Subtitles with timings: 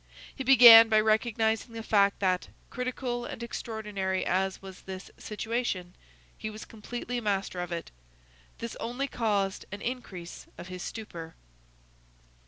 [0.35, 5.93] He began by recognizing the fact that, critical and extraordinary as was this situation,
[6.39, 7.91] he was completely master of it.
[8.57, 11.35] This only caused an increase of his stupor.